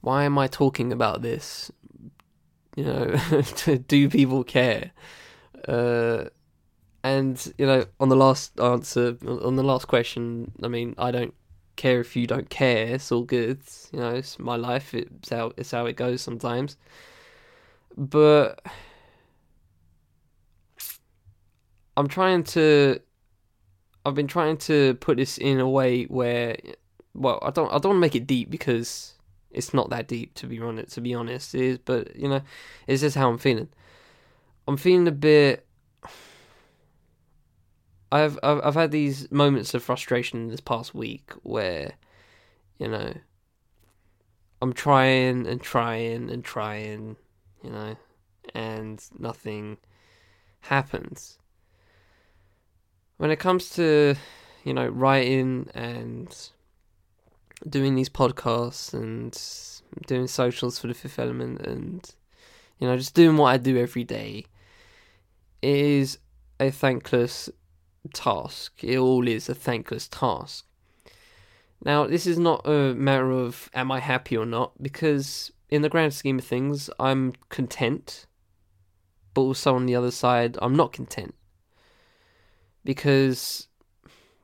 [0.00, 1.70] why am I talking about this?
[2.76, 3.16] You know,
[3.88, 4.90] do people care?
[5.66, 6.24] Uh,
[7.02, 11.34] and you know, on the last answer, on the last question, I mean, I don't
[11.76, 12.86] care if you don't care.
[12.86, 13.60] It's all good.
[13.92, 14.94] You know, it's my life.
[14.94, 16.76] It's how it's how it goes sometimes.
[17.96, 18.64] But
[21.96, 23.00] I'm trying to.
[24.04, 26.56] I've been trying to put this in a way where,
[27.14, 27.68] well, I don't.
[27.68, 29.14] I don't want to make it deep because
[29.50, 30.94] it's not that deep to be honest.
[30.94, 31.78] To be honest, it is.
[31.78, 32.42] But you know,
[32.86, 33.68] it's just how I'm feeling.
[34.66, 35.66] I'm feeling a bit
[38.14, 41.94] I've, I've I've had these moments of frustration this past week where,
[42.78, 43.12] you know,
[44.62, 47.16] I'm trying and trying and trying,
[47.64, 47.96] you know,
[48.54, 49.78] and nothing
[50.60, 51.40] happens.
[53.16, 54.16] When it comes to,
[54.64, 56.36] you know, writing and
[57.68, 59.38] doing these podcasts and
[60.06, 62.14] doing socials for the fifth element and,
[62.78, 64.46] you know, just doing what I do every day,
[65.62, 66.18] it is
[66.58, 67.48] a thankless
[68.12, 68.82] task.
[68.82, 70.66] It all is a thankless task.
[71.84, 75.88] Now, this is not a matter of am I happy or not, because in the
[75.88, 78.26] grand scheme of things, I'm content,
[79.34, 81.34] but also on the other side, I'm not content.
[82.84, 83.68] Because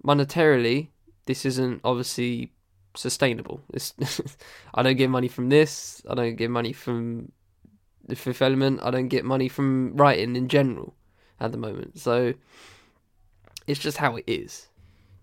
[0.04, 0.88] monetarily,
[1.26, 2.52] this isn't obviously
[2.96, 3.60] sustainable.
[3.72, 3.94] It's,
[4.74, 7.32] I don't get money from this, I don't get money from
[8.06, 10.94] the fifth element, I don't get money from writing in general
[11.38, 11.98] at the moment.
[11.98, 12.34] So,
[13.66, 14.68] it's just how it is.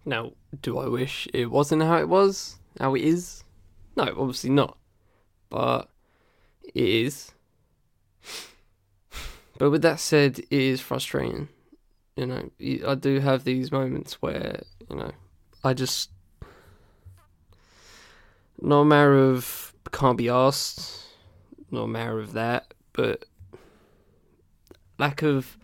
[0.05, 2.57] Now, do I wish it wasn't how it was?
[2.79, 3.43] How it is?
[3.97, 4.77] No, obviously not.
[5.49, 5.89] But
[6.63, 7.33] it is.
[9.59, 11.49] But with that said, it is frustrating.
[12.17, 12.49] You know,
[12.87, 15.11] I do have these moments where, you know,
[15.63, 16.09] I just.
[18.59, 21.05] No matter of can't be asked,
[21.69, 23.25] no matter of that, but
[24.97, 25.57] lack of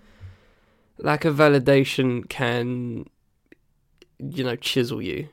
[1.00, 3.10] lack of validation can,
[4.20, 5.30] you know, chisel you.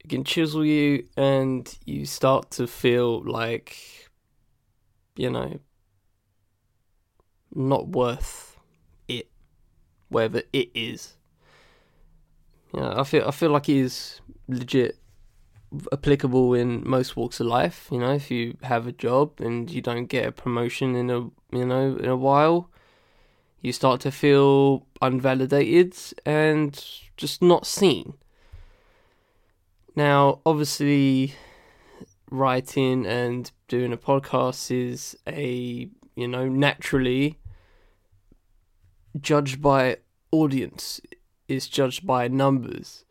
[0.00, 4.08] It can chisel you, and you start to feel like,
[5.14, 5.60] you know,
[7.54, 8.45] not worth
[10.08, 11.14] whatever it is.
[12.72, 14.98] Know, I feel I feel like it is legit
[15.92, 17.88] applicable in most walks of life.
[17.90, 21.20] You know, if you have a job and you don't get a promotion in a
[21.56, 22.70] you know in a while,
[23.60, 26.84] you start to feel unvalidated and
[27.16, 28.14] just not seen.
[29.94, 31.34] Now, obviously,
[32.30, 37.38] writing and doing a podcast is a, you know, naturally
[39.20, 39.98] judged by
[40.30, 41.00] audience,
[41.48, 43.04] is judged by numbers.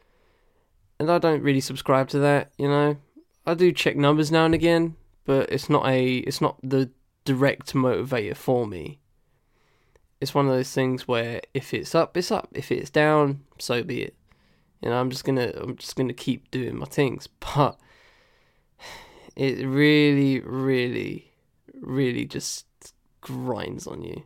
[0.99, 2.97] And I don't really subscribe to that, you know.
[3.45, 6.89] I do check numbers now and again, but it's not a it's not the
[7.25, 8.99] direct motivator for me
[10.21, 12.47] it's one of those things where if it's up, it's up.
[12.53, 14.15] If it's down, so be it.
[14.81, 17.27] You know, I'm just gonna I'm just gonna keep doing my things.
[17.55, 17.79] But
[19.35, 21.31] it really, really,
[21.81, 22.65] really just
[23.21, 24.23] grinds on you.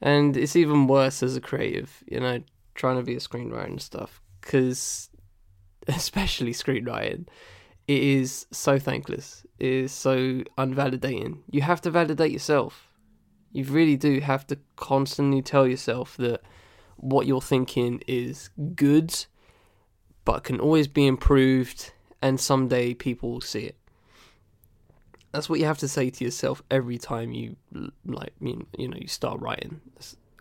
[0.00, 2.42] And it's even worse as a creative, you know,
[2.74, 4.20] trying to be a screenwriter and stuff.
[4.40, 5.10] Because,
[5.88, 7.26] especially screenwriting,
[7.88, 9.44] it is so thankless.
[9.58, 11.38] It is so unvalidating.
[11.50, 12.86] You have to validate yourself
[13.56, 16.42] you really do have to constantly tell yourself that
[16.96, 19.24] what you're thinking is good,
[20.26, 23.76] but can always be improved, and someday people will see it.
[25.36, 27.56] That's what you have to say to yourself every time you
[28.06, 29.82] like you, you know you start writing.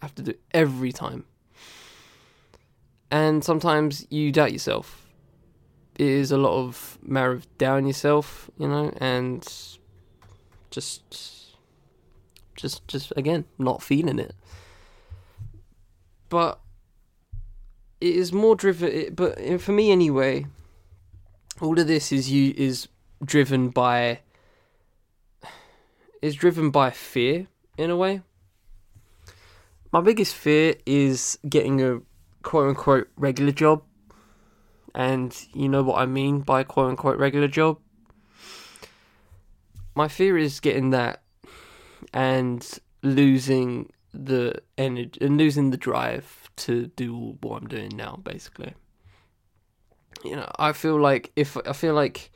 [0.01, 1.25] Have to do every time.
[3.11, 5.09] And sometimes you doubt yourself.
[5.95, 9.45] It is a lot of matter of doubting yourself, you know, and
[10.71, 11.03] just
[12.55, 14.33] just just again not feeling it.
[16.29, 16.61] But
[17.99, 19.13] it is more driven.
[19.13, 20.45] But eh, for me anyway,
[21.59, 22.87] all of this is you is
[23.25, 24.19] driven by
[26.25, 27.45] is driven by fear
[27.77, 28.19] in a way.
[29.91, 32.01] My biggest fear is getting a
[32.41, 33.83] quote unquote regular job.
[34.95, 37.77] And you know what I mean by quote unquote regular job?
[39.93, 41.21] My fear is getting that
[42.11, 42.67] and
[43.03, 48.73] losing the energy and losing the drive to do what I'm doing now, basically.
[50.23, 52.31] You know, I feel like if I feel like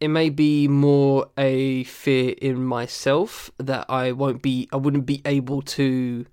[0.00, 5.22] it may be more a fear in myself that I won't be, I wouldn't be
[5.24, 6.26] able to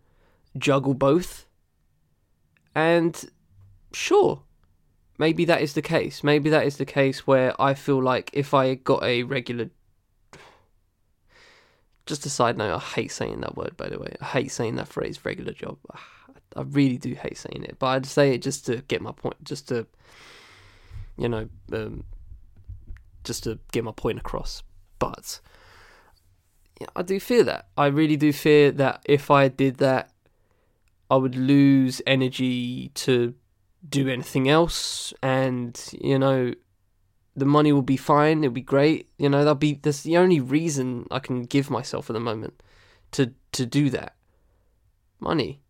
[0.57, 1.45] juggle both
[2.75, 3.29] And
[3.93, 4.41] sure,
[5.17, 6.23] maybe that is the case.
[6.23, 9.69] Maybe that is the case where I feel like if I got a regular.
[12.05, 14.15] Just a side note, I hate saying that word, by the way.
[14.19, 15.77] I hate saying that phrase, regular job.
[16.55, 19.41] I really do hate saying it, but I'd say it just to get my point,
[19.43, 19.87] just to,
[21.17, 22.03] you know, um,
[23.23, 24.63] just to get my point across.
[24.99, 25.39] But
[26.79, 27.67] yeah, I do fear that.
[27.77, 30.11] I really do fear that if I did that,
[31.09, 33.35] I would lose energy to
[33.87, 36.53] do anything else, and you know,
[37.35, 38.43] the money will be fine.
[38.43, 39.09] It'll be great.
[39.17, 42.61] You know, that'll be that's the only reason I can give myself at the moment
[43.11, 44.15] to to do that.
[45.19, 45.61] Money.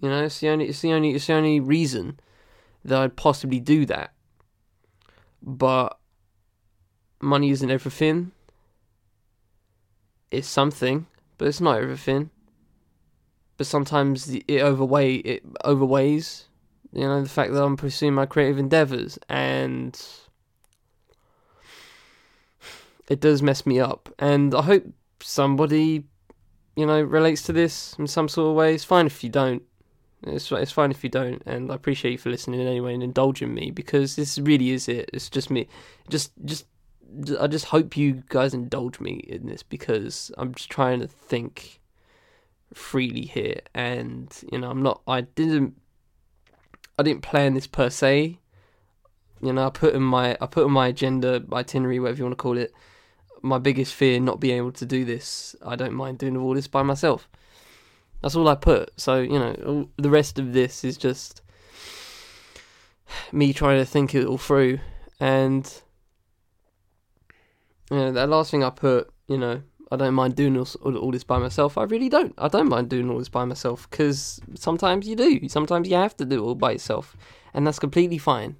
[0.00, 2.18] You know, it's the only it's the only it's the only reason
[2.84, 4.11] that I'd possibly do that.
[5.42, 5.98] But
[7.20, 8.32] money isn't everything.
[10.30, 11.06] It's something,
[11.38, 12.30] but it's not everything.
[13.56, 16.44] But sometimes it overweigh it overweighs,
[16.92, 20.00] you know, the fact that I'm pursuing my creative endeavors and
[23.08, 24.08] it does mess me up.
[24.18, 24.84] And I hope
[25.20, 26.04] somebody,
[26.76, 28.74] you know, relates to this in some sort of way.
[28.74, 29.62] It's fine if you don't.
[30.24, 33.52] It's it's fine if you don't, and I appreciate you for listening anyway and indulging
[33.54, 35.10] me because this really is it.
[35.12, 35.66] It's just me.
[36.08, 36.66] Just just
[37.40, 41.80] I just hope you guys indulge me in this because I'm just trying to think
[42.72, 45.02] freely here, and you know I'm not.
[45.06, 45.74] I didn't.
[46.98, 48.38] I didn't plan this per se.
[49.40, 52.38] You know, I put in my I put in my agenda itinerary, whatever you want
[52.38, 52.72] to call it.
[53.44, 55.56] My biggest fear not being able to do this.
[55.66, 57.28] I don't mind doing all this by myself.
[58.22, 58.92] That's all I put.
[58.98, 61.42] So, you know, the rest of this is just
[63.32, 64.78] me trying to think it all through.
[65.18, 65.70] And,
[67.90, 71.10] you know, that last thing I put, you know, I don't mind doing all, all
[71.10, 71.76] this by myself.
[71.76, 72.32] I really don't.
[72.38, 75.48] I don't mind doing all this by myself because sometimes you do.
[75.48, 77.16] Sometimes you have to do it all by yourself.
[77.52, 78.56] And that's completely fine.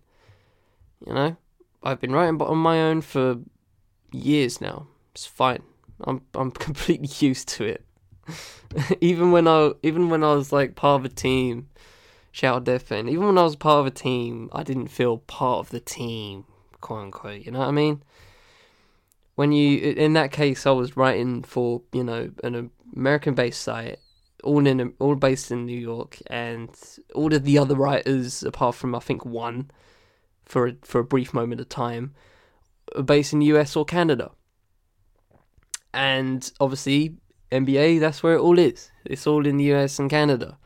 [1.06, 1.36] You know,
[1.82, 3.38] I've been writing on my own for
[4.12, 4.88] years now.
[5.12, 5.62] It's fine.
[6.00, 7.84] I'm I'm completely used to it.
[9.00, 11.68] even when I even when I was like part of a team,
[12.30, 15.18] shout out Def Pen, even when I was part of a team, I didn't feel
[15.18, 16.44] part of the team,
[16.80, 17.42] quote unquote.
[17.42, 18.02] You know what I mean?
[19.34, 23.98] When you in that case, I was writing for you know an American-based site,
[24.42, 26.70] all in all based in New York, and
[27.14, 29.70] all of the other writers, apart from I think one,
[30.44, 32.14] for a, for a brief moment of time,
[32.94, 34.30] are based in the US or Canada.
[35.94, 37.16] And obviously,
[37.52, 38.90] NBA, that's where it all is.
[39.04, 40.58] It's all in the US and Canada.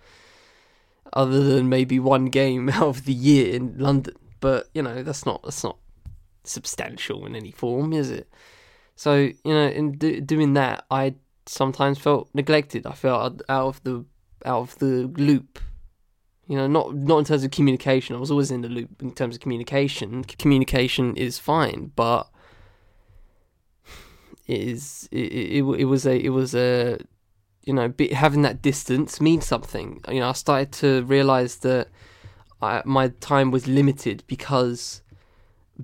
[1.13, 4.15] Other than maybe one game out of the year in London.
[4.41, 5.79] But, you know, that's not that's not
[6.45, 8.29] substantial in any form, is it?
[8.97, 11.15] So, you know, in do, doing that, I
[11.47, 12.87] sometimes felt neglected.
[12.87, 14.05] I felt out of the
[14.45, 15.59] out of the loop.
[16.47, 18.17] You know, not not in terms of communication.
[18.17, 20.25] I was always in the loop in terms of communication.
[20.25, 22.29] Communication is fine, but
[24.47, 26.99] it is it, it, it was a it was a
[27.65, 30.01] you know having that distance means something.
[30.09, 31.89] You know, I started to realize that
[32.63, 35.03] I, my time was limited because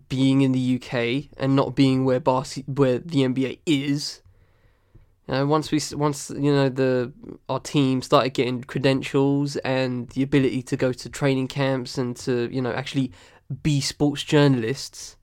[0.08, 4.22] being in the UK and not being where Bar- where the NBA is.
[5.28, 7.12] You know, once we once you know the
[7.48, 12.48] our team started getting credentials and the ability to go to training camps and to
[12.52, 13.12] you know actually
[13.62, 15.16] be sports journalists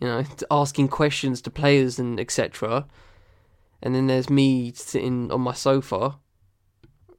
[0.00, 2.86] you know, asking questions to players and etc.
[3.82, 6.16] And then there's me sitting on my sofa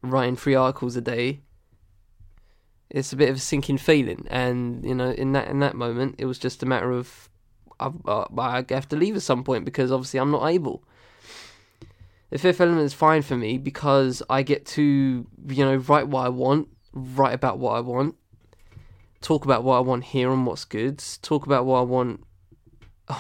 [0.01, 1.41] writing three articles a day.
[2.89, 6.15] It's a bit of a sinking feeling, and you know, in that in that moment,
[6.17, 7.29] it was just a matter of
[7.79, 10.83] I, uh, I have to leave at some point because obviously I'm not able.
[12.29, 16.25] The fifth element is fine for me because I get to you know write what
[16.25, 18.15] I want, write about what I want,
[19.21, 22.23] talk about what I want here and what's good, talk about what I want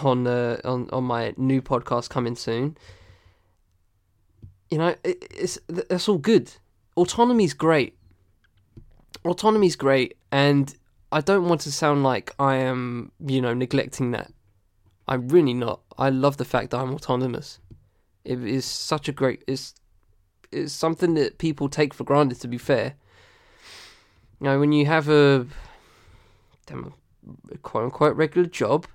[0.03, 2.77] on uh, on on my new podcast coming soon.
[4.69, 6.51] You know, it, it's that's all good.
[6.95, 7.97] Autonomy is great.
[9.23, 10.75] Autonomy is great, and
[11.11, 14.31] I don't want to sound like I am, you know, neglecting that.
[15.07, 15.81] I'm really not.
[15.97, 17.59] I love the fact that I'm autonomous.
[18.25, 19.43] It is such a great.
[19.47, 19.73] It's
[20.51, 22.41] it's something that people take for granted.
[22.41, 22.95] To be fair,
[24.41, 25.47] you know, when you have a,
[26.69, 28.85] a quote unquote regular job,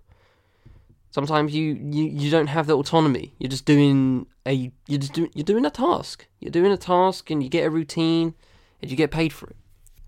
[1.13, 3.35] Sometimes you, you, you don't have the autonomy.
[3.39, 6.27] You're just doing a you're just doing you're doing a task.
[6.41, 8.35] You're doing a task and you get a routine
[8.81, 9.57] and you get paid for it.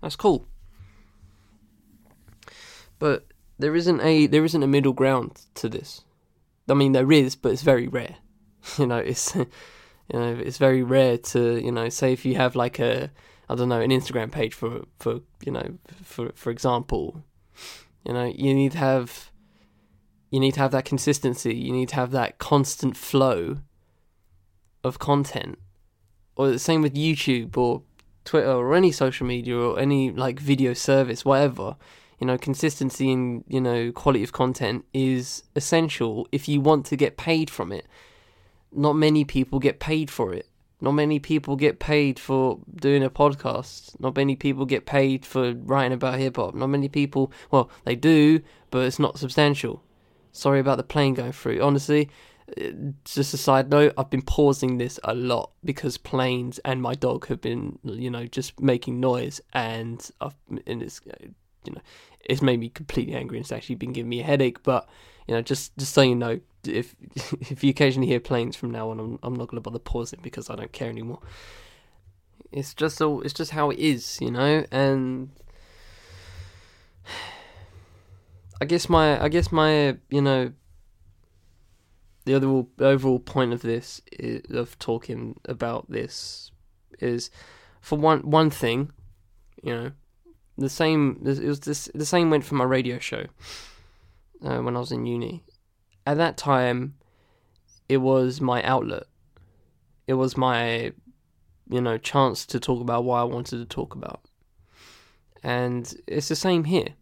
[0.01, 0.47] That's cool.
[2.97, 3.27] But
[3.59, 6.01] there isn't a there isn't a middle ground to this.
[6.67, 8.17] I mean there is, but it's very rare.
[8.79, 9.45] You know, it's you
[10.11, 13.11] know, it's very rare to, you know, say if you have like a
[13.47, 17.23] I don't know, an Instagram page for for you know for for example.
[18.03, 19.31] You know, you need to have
[20.35, 21.55] you need to have that consistency.
[21.55, 23.59] You need to have that constant flow
[24.83, 25.57] of content.
[26.35, 27.83] Or the same with YouTube or
[28.25, 31.77] Twitter or any social media or any like video service, whatever.
[32.19, 36.97] You know, consistency and you know quality of content is essential if you want to
[36.97, 37.87] get paid from it.
[38.73, 40.49] Not many people get paid for it.
[40.81, 43.97] Not many people get paid for doing a podcast.
[44.01, 46.55] Not many people get paid for writing about hip hop.
[46.55, 49.81] Not many people, well, they do, but it's not substantial.
[50.35, 51.61] Sorry about the plane going through.
[51.61, 52.09] Honestly,
[52.61, 52.69] uh,
[53.05, 57.27] just a side note, I've been pausing this a lot because planes and my dog
[57.27, 60.35] have been, you know, just making noise, and I've
[60.67, 61.27] and it's, uh,
[61.63, 61.81] you know,
[62.25, 63.37] it's made me completely angry.
[63.37, 64.61] and It's actually been giving me a headache.
[64.61, 64.89] But
[65.25, 66.95] you know, just just so you know, if
[67.49, 70.49] if you occasionally hear planes from now on, I'm I'm not gonna bother pausing because
[70.49, 71.21] I don't care anymore.
[72.51, 75.29] It's just all, it's just how it is, you know, and
[78.61, 80.53] I guess my I guess my you know
[82.25, 86.51] the overall overall point of this is, of talking about this
[86.99, 87.29] is
[87.81, 88.91] for one one thing,
[89.61, 89.91] you know,
[90.57, 93.25] the same it was this the same went for my radio show
[94.43, 95.43] uh, when I was in uni.
[96.07, 96.95] At that time,
[97.89, 99.03] it was my outlet.
[100.07, 100.93] It was my
[101.69, 104.21] you know chance to talk about what I wanted to talk about,
[105.43, 106.95] and it's the same here.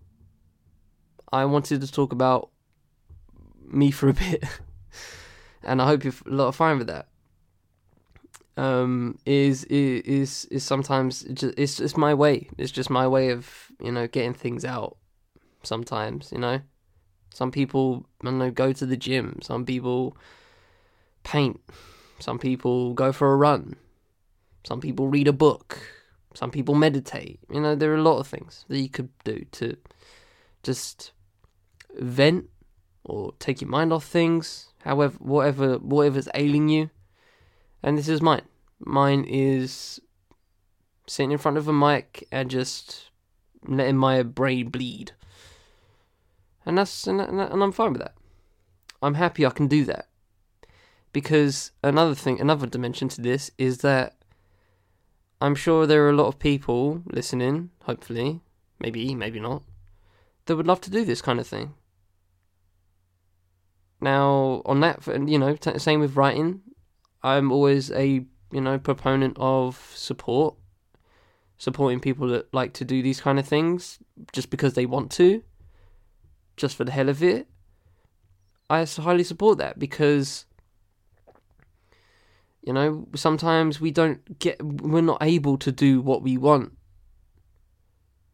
[1.33, 2.51] I wanted to talk about
[3.65, 4.43] me for a bit.
[5.63, 7.07] and I hope you're a lot of fine with that.
[8.55, 12.49] Um, is is is sometimes just, it's it's my way.
[12.59, 14.97] It's just my way of you know getting things out.
[15.63, 16.61] Sometimes you know,
[17.33, 19.39] some people I know go to the gym.
[19.41, 20.15] Some people
[21.23, 21.59] paint.
[22.19, 23.75] Some people go for a run.
[24.65, 25.79] Some people read a book.
[26.35, 27.39] Some people meditate.
[27.49, 29.77] You know, there are a lot of things that you could do to
[30.61, 31.11] just
[31.95, 32.49] vent
[33.03, 36.89] or take your mind off things however, whatever, whatever's ailing you.
[37.81, 38.43] And this is mine.
[38.79, 39.99] Mine is
[41.07, 43.09] sitting in front of a mic and just
[43.65, 45.13] letting my brain bleed.
[46.65, 48.15] And that's and, and I'm fine with that.
[49.01, 50.07] I'm happy I can do that.
[51.11, 54.15] Because another thing, another dimension to this is that
[55.41, 58.41] I'm sure there are a lot of people listening, hopefully,
[58.79, 59.63] maybe, maybe not,
[60.45, 61.73] that would love to do this kind of thing.
[64.03, 66.59] Now, on that, you know, t- same with writing.
[67.23, 70.55] I'm always a you know proponent of support,
[71.57, 73.99] supporting people that like to do these kind of things
[74.33, 75.41] just because they want to,
[76.57, 77.47] just for the hell of it.
[78.69, 80.47] I highly support that because
[82.61, 86.73] you know sometimes we don't get we're not able to do what we want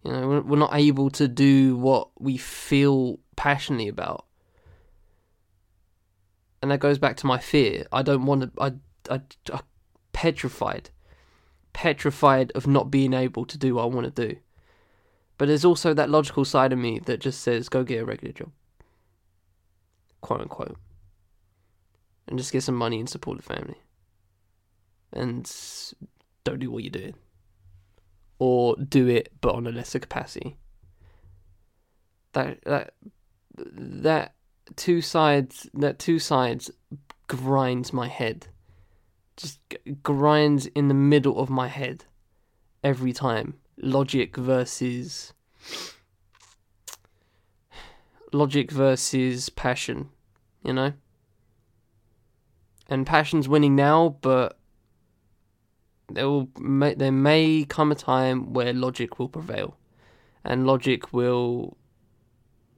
[0.03, 4.26] you know we're not able to do what we feel passionately about
[6.62, 7.86] and that goes back to my fear.
[7.91, 8.51] I don't want to.
[8.62, 8.74] I,
[9.14, 9.22] I,
[9.53, 9.62] I
[10.12, 10.89] petrified,
[11.74, 14.38] petrified of not being able to do what I want to do.
[15.38, 18.34] But there's also that logical side of me that just says, "Go get a regular
[18.34, 18.51] job,"
[20.22, 20.78] quote unquote,
[22.28, 23.78] and just get some money and support the family,
[25.14, 25.49] and
[26.43, 27.16] don't do what you're doing,
[28.38, 30.57] or do it but on a lesser capacity.
[32.34, 32.93] That that
[33.55, 34.34] that
[34.76, 36.72] two sides that two sides
[37.28, 38.47] grinds my head.
[39.38, 39.59] Just
[40.03, 42.05] grinds in the middle of my head
[42.84, 43.55] every time.
[43.78, 45.34] Logic versus
[48.32, 50.09] logic versus passion
[50.63, 50.93] you know?
[52.88, 54.57] And passion's winning now but
[56.11, 59.78] there will may, there may come a time where logic will prevail.
[60.43, 61.78] And logic will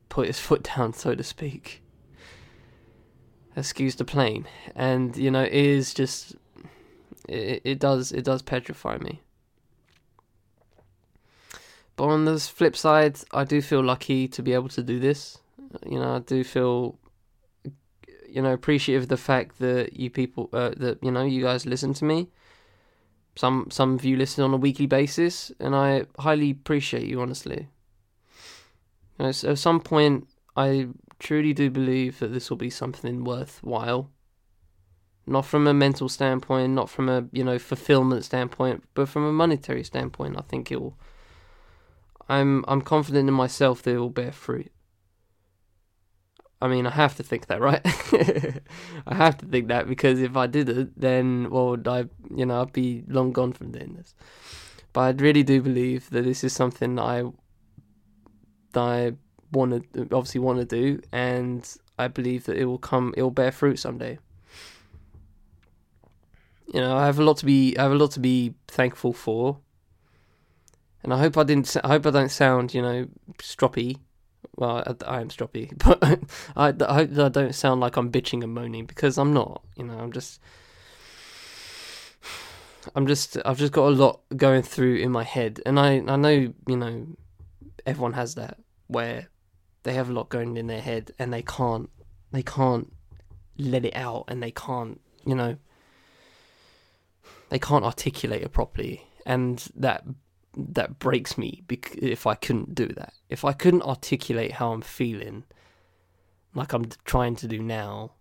[0.10, 1.81] put his foot down so to speak
[3.56, 6.36] excuse the plane, and you know it is just
[7.28, 9.22] it, it does it does petrify me.
[11.96, 15.38] But on the flip side, I do feel lucky to be able to do this.
[15.86, 16.98] You know, I do feel
[18.28, 21.66] you know appreciative of the fact that you people uh, that you know you guys
[21.66, 22.30] listen to me.
[23.36, 27.22] Some some of you listen on a weekly basis, and I highly appreciate you.
[27.22, 27.68] Honestly,
[29.20, 30.88] you know, so at some point, I
[31.22, 34.10] truly do believe that this will be something worthwhile.
[35.28, 39.32] Not from a mental standpoint, not from a you know fulfillment standpoint, but from a
[39.32, 40.36] monetary standpoint.
[40.38, 40.98] I think it will.
[42.28, 44.72] I'm I'm confident in myself that it will bear fruit.
[46.62, 47.82] I mean, I have to think that, right?
[49.08, 52.06] I have to think that because if I didn't, then well, I
[52.36, 54.16] you know I'd be long gone from doing this.
[54.94, 57.24] But I really do believe that this is something I
[58.74, 59.14] that I
[59.52, 63.32] want to obviously want to do, and I believe that it will come, it will
[63.32, 64.20] bear fruit someday.
[66.74, 69.14] You know, I have a lot to be, I have a lot to be thankful
[69.14, 69.58] for,
[71.04, 73.98] and I hope I didn't, I hope I don't sound, you know, stroppy.
[74.56, 76.04] Well, I, I am stroppy, but
[76.56, 79.64] I, I hope that I don't sound like I'm bitching and moaning because I'm not.
[79.76, 80.40] You know, I'm just.
[82.96, 86.16] I'm just I've just got a lot going through in my head and I I
[86.16, 87.06] know you know
[87.86, 89.28] everyone has that where
[89.84, 91.90] they have a lot going in their head and they can't
[92.32, 92.92] they can't
[93.58, 95.58] let it out and they can't you know
[97.52, 99.06] they can't articulate it properly.
[99.26, 100.04] And that
[100.58, 103.14] that breaks me if I couldn't do that.
[103.30, 105.44] If I couldn't articulate how I'm feeling
[106.56, 108.12] like I'm trying to do now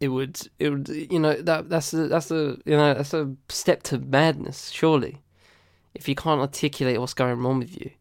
[0.00, 3.34] it would it would you know that that's a, that's a you know that's a
[3.48, 5.22] step to madness surely.
[5.94, 7.92] If you can't articulate what's going on with you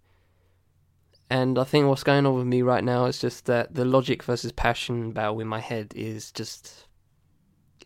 [1.34, 4.22] and I think what's going on with me right now is just that the logic
[4.22, 6.86] versus passion battle in my head is just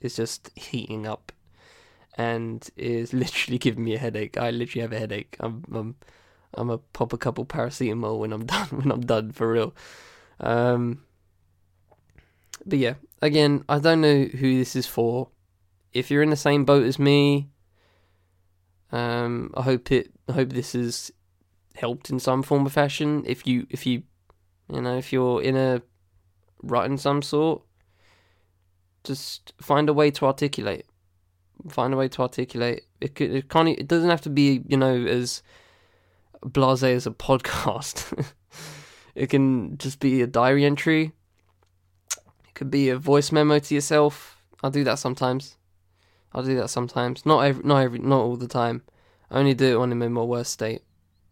[0.01, 1.31] is just heating up
[2.15, 4.37] and is literally giving me a headache.
[4.37, 5.37] I literally have a headache.
[5.39, 5.95] I'm I'm
[6.55, 9.73] I'm a pop a couple paracetamol when I'm done when I'm done for real.
[10.41, 11.03] Um
[12.65, 15.29] but yeah, again, I don't know who this is for.
[15.93, 17.47] If you're in the same boat as me,
[18.91, 20.11] um, I hope it.
[20.27, 21.13] I hope this is
[21.77, 23.23] helped in some form or fashion.
[23.25, 24.03] If you if you
[24.71, 25.81] you know if you're in a
[26.61, 27.61] rut in some sort,
[29.03, 30.85] just find a way to articulate.
[31.69, 32.83] Find a way to articulate.
[33.01, 33.69] It could, it can't.
[33.69, 35.41] It doesn't have to be you know as
[36.45, 38.25] blasé as a podcast.
[39.15, 41.11] it can just be a diary entry.
[42.47, 44.41] It could be a voice memo to yourself.
[44.63, 45.57] I'll do that sometimes.
[46.33, 47.25] I'll do that sometimes.
[47.25, 48.83] Not every, not every, not all the time.
[49.29, 50.81] I only do it when I'm in my worst state.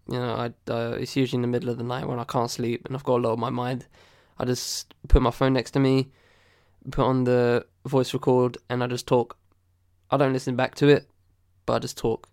[0.07, 2.51] You know, I uh, it's usually in the middle of the night when I can't
[2.51, 3.87] sleep and I've got a lot on my mind.
[4.37, 6.09] I just put my phone next to me,
[6.91, 9.37] put on the voice record, and I just talk.
[10.11, 11.09] I don't listen back to it,
[11.65, 12.29] but I just talk,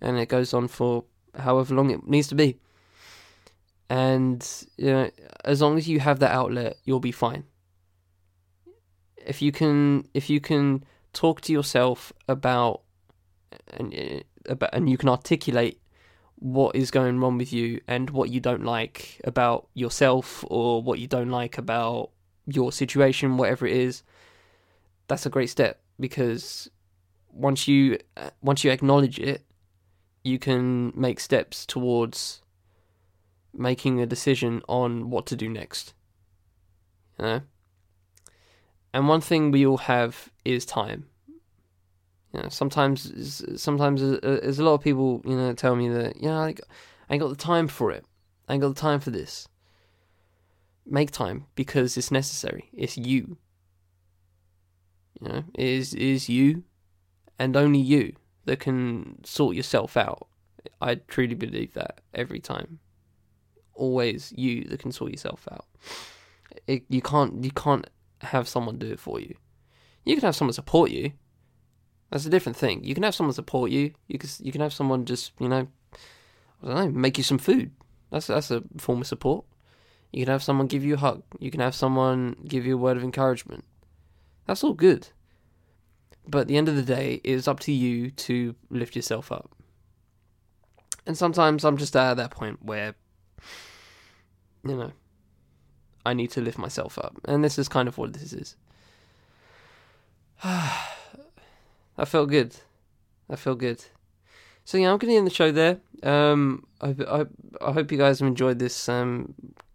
[0.00, 1.04] and it goes on for
[1.36, 2.58] however long it needs to be.
[3.88, 4.46] And
[4.76, 5.10] you know,
[5.44, 7.44] as long as you have that outlet, you'll be fine.
[9.16, 12.82] If you can, if you can talk to yourself about,
[13.70, 15.80] and uh, about, and you can articulate
[16.38, 20.98] what is going wrong with you and what you don't like about yourself or what
[20.98, 22.10] you don't like about
[22.46, 24.02] your situation, whatever it is,
[25.08, 26.70] that's a great step because
[27.32, 27.98] once you
[28.42, 29.44] once you acknowledge it,
[30.24, 32.42] you can make steps towards
[33.54, 35.94] making a decision on what to do next.
[37.18, 37.40] You know?
[38.92, 41.06] And one thing we all have is time.
[42.36, 46.28] You know, sometimes, sometimes there's a lot of people, you know, tell me that, you
[46.28, 46.54] know, I
[47.08, 48.04] ain't got the time for it.
[48.46, 49.48] I ain't got the time for this.
[50.84, 52.68] Make time because it's necessary.
[52.74, 53.38] It's you.
[55.18, 56.64] You know, it is is you,
[57.38, 58.14] and only you
[58.44, 60.28] that can sort yourself out.
[60.82, 62.80] I truly believe that every time.
[63.72, 65.64] Always you that can sort yourself out.
[66.66, 67.88] It, you can't you can't
[68.20, 69.34] have someone do it for you.
[70.04, 71.12] You can have someone support you,
[72.10, 72.84] that's a different thing.
[72.84, 73.92] You can have someone support you.
[74.06, 75.66] You can you can have someone just you know,
[76.62, 77.72] I don't know, make you some food.
[78.10, 79.44] That's that's a form of support.
[80.12, 81.22] You can have someone give you a hug.
[81.40, 83.64] You can have someone give you a word of encouragement.
[84.46, 85.08] That's all good.
[86.28, 89.30] But at the end of the day, it is up to you to lift yourself
[89.30, 89.50] up.
[91.06, 92.94] And sometimes I'm just at that point where,
[94.64, 94.92] you know,
[96.04, 97.18] I need to lift myself up.
[97.26, 98.56] And this is kind of what this is.
[100.42, 100.95] Ah.
[101.98, 102.56] I felt good.
[103.28, 103.84] I felt good.
[104.64, 105.78] So yeah, I'm going to end the show there.
[106.02, 107.24] Um, I, I,
[107.64, 109.34] I hope you guys have enjoyed this um,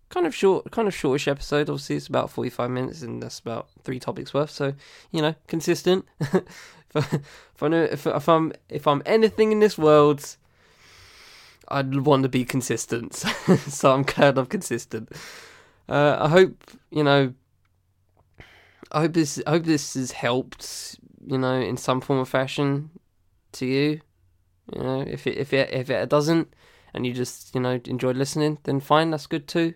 [0.10, 1.70] kind of short, kind of shortish episode.
[1.70, 4.52] Obviously, it's about 45 minutes, and that's about three topics worth.
[4.52, 4.74] So
[5.12, 6.06] you know, consistent.
[6.20, 10.38] if, if I know if, if I'm if I'm anything in this world,
[11.70, 13.16] I'd want to be consistent.
[13.68, 15.10] so I'm glad I'm consistent.
[15.90, 17.34] Uh, I hope you know.
[18.92, 19.42] I hope this.
[19.48, 22.90] I hope this has helped you know, in some form or fashion
[23.54, 24.02] to you.
[24.74, 26.54] You know, if it if it if it doesn't,
[26.94, 29.74] and you just you know enjoyed listening, then fine, that's good too.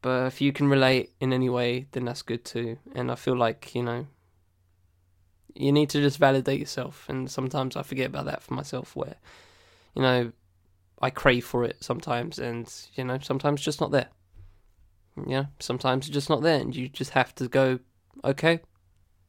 [0.00, 2.78] But if you can relate in any way, then that's good too.
[2.94, 4.06] And I feel like you know,
[5.54, 7.06] you need to just validate yourself.
[7.08, 9.16] And sometimes I forget about that for myself, where
[9.94, 10.32] you know,
[11.00, 14.08] I crave for it sometimes, and you know, sometimes just not there.
[15.26, 17.80] Yeah, sometimes it's just not there, and you just have to go,
[18.24, 18.60] okay,